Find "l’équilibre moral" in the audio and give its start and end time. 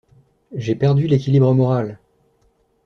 1.05-1.99